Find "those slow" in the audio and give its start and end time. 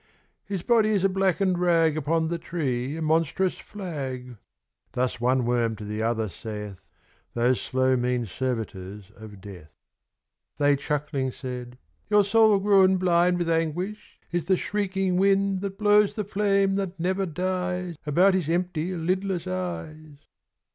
7.35-7.95